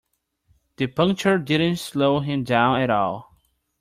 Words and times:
The 0.77 0.87
puncture 0.87 1.37
didn't 1.37 1.75
slow 1.77 2.21
him 2.21 2.43
down 2.43 2.81
at 2.81 2.89
all. 2.89 3.37